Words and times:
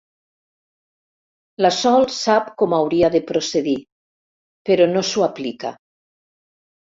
La 1.65 1.69
Sol 1.79 2.07
sap 2.19 2.47
com 2.61 2.73
hauria 2.77 3.11
de 3.17 3.21
procedir, 3.33 3.77
però 4.71 4.89
no 4.97 5.05
s'ho 5.11 5.27
aplica. 5.29 5.75